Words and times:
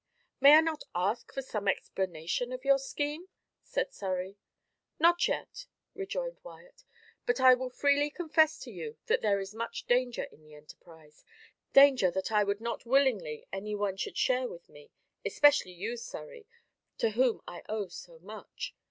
"May 0.39 0.55
I 0.55 0.61
not 0.61 0.83
ask 0.95 1.31
for 1.31 1.43
some 1.43 1.67
explanation 1.67 2.51
of 2.51 2.65
your 2.65 2.79
scheme?" 2.79 3.27
said 3.61 3.93
Surrey. 3.93 4.35
"Not 4.97 5.27
yet," 5.27 5.67
rejoined 5.93 6.39
Wyat. 6.41 6.83
"But 7.27 7.39
I 7.39 7.53
will 7.53 7.69
freely 7.69 8.09
confess 8.09 8.57
to 8.61 8.71
you 8.71 8.97
that 9.05 9.21
there 9.21 9.39
is 9.39 9.53
much 9.53 9.85
danger 9.85 10.23
in 10.23 10.41
the 10.41 10.55
enterprise 10.55 11.23
danger 11.71 12.09
that 12.09 12.31
I 12.31 12.43
would 12.43 12.61
not 12.61 12.83
willingly 12.83 13.45
any 13.53 13.75
one 13.75 13.95
should 13.95 14.17
share 14.17 14.47
with 14.49 14.69
me, 14.69 14.89
especially 15.23 15.73
you, 15.73 15.95
Surrey, 15.97 16.47
to 16.97 17.11
whom 17.11 17.43
I 17.47 17.61
owe 17.69 17.87
so 17.87 18.17
much. 18.23 18.73